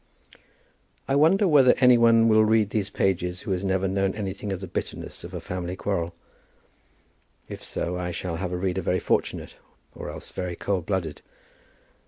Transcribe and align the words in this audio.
I 1.07 1.15
wonder 1.15 1.47
whether 1.47 1.75
any 1.77 1.95
one 1.95 2.27
will 2.27 2.43
read 2.43 2.71
these 2.71 2.89
pages 2.89 3.41
who 3.41 3.51
has 3.51 3.63
never 3.63 3.87
known 3.87 4.15
anything 4.15 4.51
of 4.51 4.59
the 4.59 4.65
bitterness 4.65 5.23
of 5.23 5.31
a 5.35 5.39
family 5.39 5.75
quarrel? 5.75 6.15
If 7.47 7.63
so, 7.63 7.99
I 7.99 8.09
shall 8.09 8.37
have 8.37 8.51
a 8.51 8.57
reader 8.57 8.81
very 8.81 8.97
fortunate, 8.97 9.57
or 9.93 10.09
else 10.09 10.31
very 10.31 10.55
cold 10.55 10.87
blooded. 10.87 11.21